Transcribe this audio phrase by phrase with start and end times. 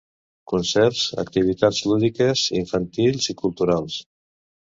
[0.51, 4.01] Concerts, activitats lúdiques, infantils i culturals.